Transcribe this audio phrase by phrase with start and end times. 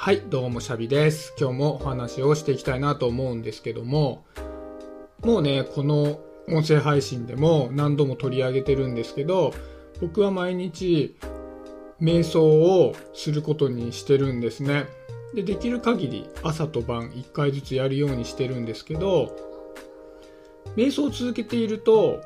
[0.00, 1.34] はい、どうもシャビです。
[1.40, 4.24] 今日もお話をしていきたいなと思うんですけども、
[5.22, 9.52] もうね、この音声配信でも何度も取り上げてるんですけど、
[10.00, 11.16] 僕は毎日
[12.00, 14.86] 瞑想をすることにしてるんですね。
[15.34, 19.34] で、できる限り朝と晩1回ずつやるようにしてるんですけど、
[20.76, 22.20] 瞑想を続けていると、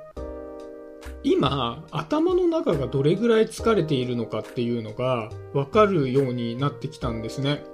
[1.25, 7.65] 今頭の中がどれぐらい疲れているのかっていうのが分かるようになってきたんですね。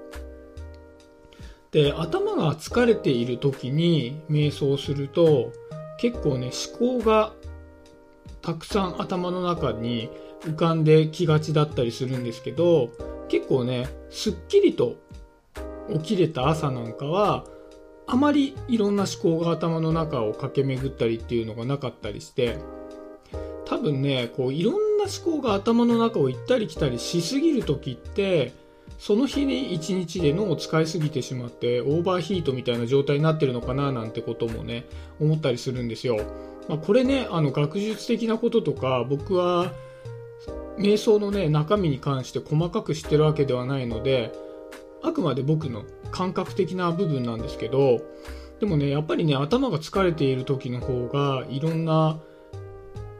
[1.70, 5.52] で頭が疲れている時に瞑想すると
[5.98, 7.34] 結構ね思考が
[8.40, 10.10] たくさん頭の中に
[10.42, 12.90] 浮かんできがちだったりするんですけど
[13.28, 14.96] 結構ねすっきりと
[15.92, 17.44] 起きれた朝なんかは
[18.06, 22.58] あまりいろんな思考が頭の中を駆け巡ったりっていうのがなかったりして
[23.68, 28.52] 多分ねこういろんな思考が頭の中を行ったり来たりしすぎる時って
[28.98, 34.86] その日に一日で脳を使いすぎてしまってオーバーヒートみたいな状態になってるのかななんてこともね
[35.20, 36.18] 思ったりするんですよ。
[36.68, 39.72] まあ、これねあの学術的なこととか僕は
[40.78, 44.32] 瞑想のね中身に関して細かく知ってるわけではないので
[45.02, 48.00] あくまで僕の感覚的な部分なんですけど
[48.60, 52.18] でもねやっぱりね頭が疲れている時の方がいろんな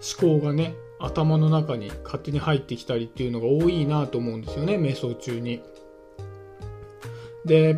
[0.00, 5.62] 思考がね頭の中に勝手に入ってきたりっていうのが多いなと思うんですよね瞑想中に。
[7.44, 7.77] で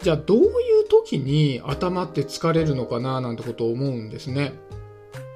[0.00, 0.42] じゃあどうい
[0.82, 4.54] う時に頭って疲れるのかななんてことを思うんですね。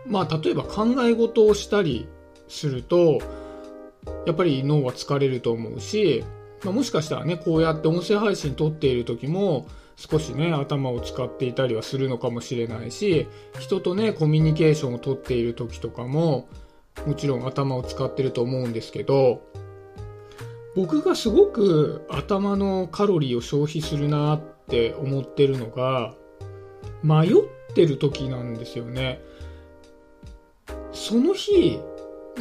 [0.07, 2.09] まあ例えば考え事をしたり
[2.49, 3.19] すると
[4.27, 6.25] やっぱり脳は疲れると思うし、
[6.67, 13.29] まあ、もしかしたらねこうやって音声配信撮っている時も少しね頭を使っていたりはするのかもしれないし
[13.61, 16.49] 人とねコミュニケーションをとっている時とかも
[17.07, 19.43] もちろん頭を使ってると思うんですけど
[20.75, 26.15] 僕がすごく頭のカロリーを消費するなって思ってるのが
[27.05, 27.33] 迷っ
[27.75, 29.21] てる時なんですよね。
[30.93, 31.81] その日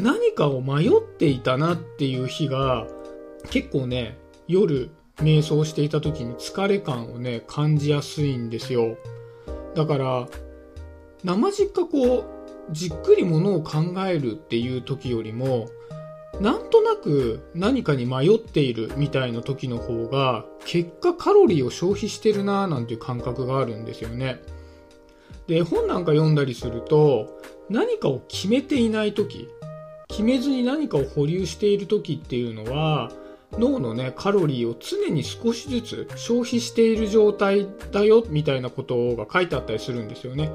[0.02, 2.88] 何かを迷っていたなっていう日が
[3.46, 4.18] 結構ね
[4.48, 8.98] 夜瞑想していた時に疲れ感をね感じやすいんですよ。
[9.76, 10.28] だから
[11.24, 12.26] 生実家こう
[12.72, 15.68] じっくりものを考えるっていう時よりも
[16.40, 24.42] なんとなく何かに迷っているみたいな時の方が結果カロリーを消費してるなーなんていう感覚があるんですよね。
[25.48, 27.40] で本なんか読んだりすると
[27.70, 29.48] 何かを決めていない時
[30.08, 33.12] 決めずに何かを保留している時っていうのは
[33.58, 40.52] 脳のねカロリーを常に少しずつ消費している状態だよみたいなことが書いてあったりするんですよね。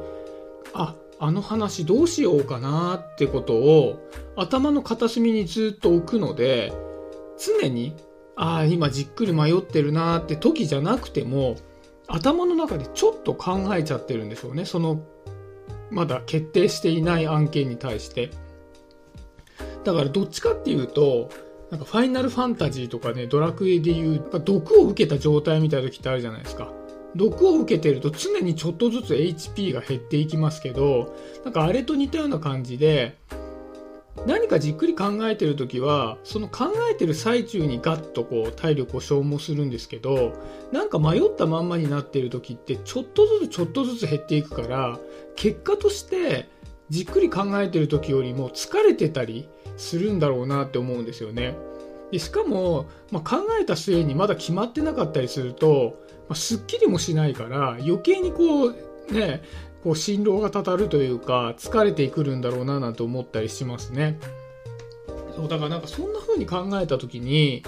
[0.72, 6.72] ああの話どうしようかなってことを頭の片隅にずっと置くので
[7.38, 7.94] 常に
[8.36, 11.56] ああ今じっくり迷ってるなって時じゃなくても
[12.06, 15.02] 頭の中でちょっと考えちゃってるんでしょうねその
[15.90, 18.30] まだ決定していない案件に対して
[19.84, 21.28] だからどっちかっていうと
[21.70, 26.72] なんかファイナルファンタジーとかね、ドラクエでいう、毒を受けた状態みたいな時ってあるじゃないですか。
[27.16, 31.14] 毒を受けてると常にちょっとずつ HP が減っていきますけど、
[31.44, 33.18] なんかあれと似たような感じで、
[34.26, 40.32] 何かじっくり考えてる時は、その考えてる最中にガッとこう体力を消耗するんですけど、
[40.72, 44.98] なんか迷ったまんまになってる時ってちょっとずつちょっとずつ減っていくから、
[45.36, 46.48] 結果として
[46.90, 49.48] じっくり考えてる時よりも疲れてたり、
[49.80, 51.56] するんだろうなって思うんですよね。
[52.10, 55.96] でしかも、まあ、考えた末にまだ決まってなかったりすると、
[56.28, 58.72] まあ、すっきりもしないから余計にこう
[59.12, 59.42] ね
[59.82, 64.18] こう心労がたたるというか疲れてくるんだろうななんて思ったりしますね。
[65.34, 67.62] そうだからなんかそんな風に考えた時に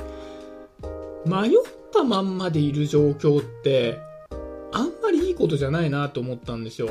[1.25, 1.51] 迷っ
[1.93, 3.99] たまんまでいる状況って
[4.73, 6.91] あんまりいいことじゃないなと思ったんですよ。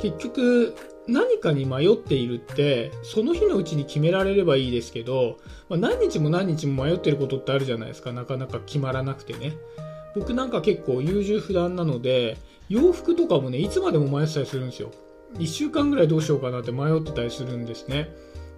[0.00, 0.74] 結局
[1.08, 5.38] 何かに迷っているってその日のうちに決められればいいですけど、
[5.68, 8.12] まあ、何日も何日も迷ってることってあるじゃないですか。
[8.12, 9.56] なかなか決まらなくてね。
[10.14, 12.36] 僕なんか結構優柔不断なので
[12.68, 14.90] 洋服とかもねいつまでも迷ってたりするんですよ。
[15.34, 18.10] 1週間ぐらいどうしようかなって迷ってたりするんですね。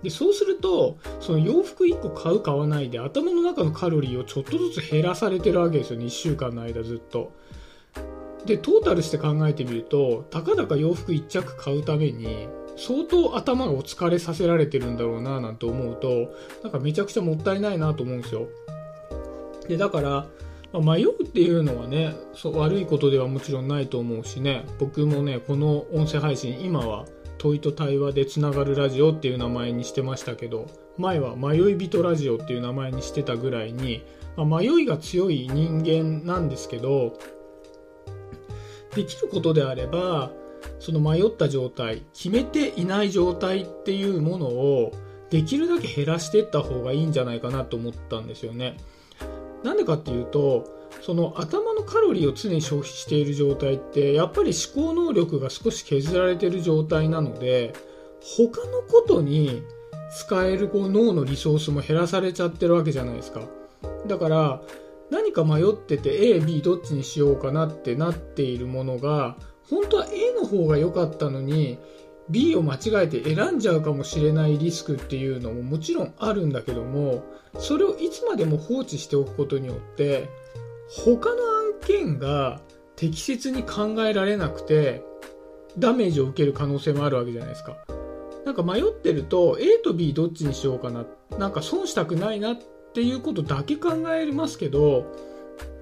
[0.03, 6.07] でそうするとその洋服1個買う買わないで頭の中のカロリーをちょっとずつ減らされてるわけですよね。
[6.07, 7.33] 1週間の間ずっと。
[8.47, 18.49] でトータルして考えてみるとたかだか洋服1着買うために相当頭がお疲れさせられてるんだろうななんて思うとなんかめちゃくちゃもったいないなと思うんですよ。
[19.69, 20.27] でだから、
[20.73, 27.05] ま、迷うっていうのはねそう悪いことではもちろんないと思うしね僕もねこの音声配信今は
[27.39, 30.67] 問いと対話でつながるラジオっていう名前にしてましたけど
[30.99, 34.05] 前は迷い人ラジオっていう名前にしてたぐらいに、
[34.37, 37.19] まあ、迷いが強い人間なんですけど
[38.95, 40.31] できることであれば
[40.79, 44.93] その迷った状態決めていない状態っていうものを
[45.31, 48.77] できるだけ減らしていった方がいいんじゃないかなと思ったんですよね。
[49.65, 50.67] なんでかっていうと
[51.01, 57.73] その頭のカロリーを常に消費している状態ってやっぱり思考能力が少し削られている状態なので
[58.21, 59.63] 他のことに
[60.19, 63.41] 使えるこう脳のリソースも減らされちゃってるわけじゃないですか
[64.07, 64.63] だから
[65.13, 69.37] 何か迷ってて AB どっちにしようかなってなっているものが
[69.69, 71.79] 本当は A の方が良かったのに
[72.31, 77.25] B を間違えて選んじゃうかもしれないリスクっていうのももちろんあるんだけども
[77.59, 80.31] それをいつまでも放置しておくことによって
[80.89, 82.63] 他の案件が
[82.97, 85.05] 適切に考えられなくて
[85.79, 87.77] ダメージを受ける可能性もあるわけじゃないですか。
[88.47, 91.05] なんか迷ってると A と B どっちにしようかな
[91.39, 92.59] なんか損したくないなっ
[92.93, 95.07] っていうことだけ考えますけど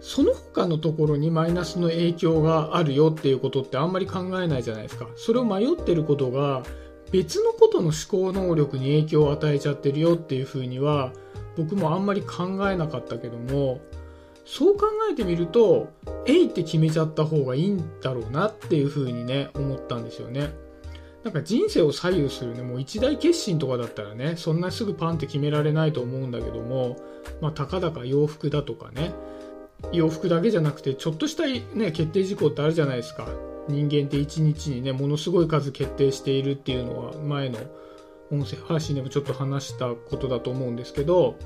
[0.01, 5.09] その他のところにマイナスの影響があるよっていうことってあんまり考えないじゃないですか。
[5.17, 6.63] それを迷ってることが
[7.11, 11.13] 別のことの思考能力に影響を与えちゃってるよっていうふうには
[11.57, 13.81] 僕もあんまり考えなかったけども
[14.45, 15.93] そう考えてみると
[16.27, 20.51] えいって決めちゃった方がいいんだろうなっていうふうにね思ったんですよね。
[21.25, 26.97] なんか人生を左右するね、もう一大決心とかだったらね、そんなすぐパンって決められないと思うんだけども、
[27.41, 29.13] まあ、たかだか洋服だとかね、
[29.93, 33.29] 洋服だけじゃなくてちょっとした、ね、決定事項ってあるじゃないですか。
[33.69, 37.59] 人間って1日にねものすごい数決定しているっていうのは前の
[38.31, 41.37] 音声配信でもちょっと話したことだと思うんですけど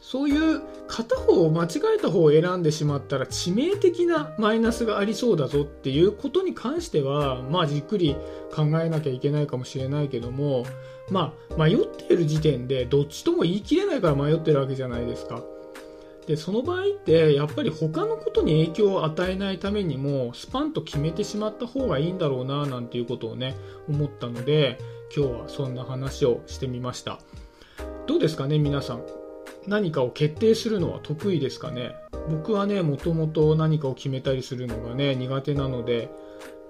[0.00, 8.16] そういう片方を間違えた方を選んでしまったら致命的なマイナスがありそうだぞっていうことに関してはまあじっくり
[8.54, 10.66] 考えなきゃいけないかもしれないけども
[11.10, 15.42] まあ迷っている時点でどっちとも言い切れないから迷ってるわけじゃないですか。
[16.26, 23.56] でその場合ってやっぱり他のことに影響を与えないためにもスパンと決めてしまった方がいいんだろうななんていうことをね
[23.88, 24.78] 思ったので
[25.14, 27.18] 今日はそんな話をしてみました
[28.06, 29.21] どうですかね皆さん
[29.66, 31.94] 何かを決定するのは得意ですかね？
[32.28, 36.10] 僕はねもともと何かを決めたりするのがね苦手なので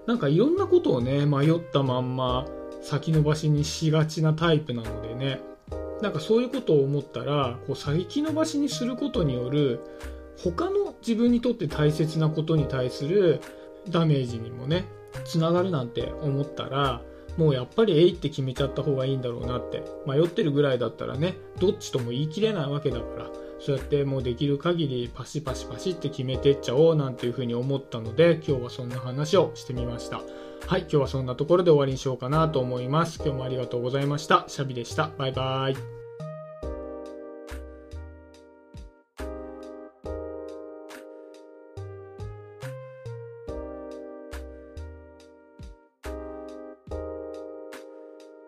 [0.07, 2.47] なんかいろんなことをね迷ったまんま
[2.83, 5.41] 先延ばしにしがちなタイプなのでね
[6.01, 9.81] なんかそういうことを思ったらこう先延ばしにすることによる
[10.43, 13.41] 他の自分にとって大切なことに対する
[13.89, 14.87] ダメージにもね
[15.25, 17.03] つながるなんて思ったら
[17.37, 19.83] もうやっぱりえいって決めちゃった方がいいんだろうなって。
[20.07, 23.31] 迷ってるぐらいだったらねどっちとも言い切れないわけだから。
[23.61, 30.21] そうやってもうできる限りパシパシパシって決めてっちゃおうなんていうふうに思ったので今日はそんな話をしてみました。
[30.67, 33.19] はい今日はそんなところで終わりにしようかなと思います。
[33.23, 34.45] 今日もありがとうございました。
[34.49, 35.11] シャビでした。
[35.17, 36.02] バイバーイ。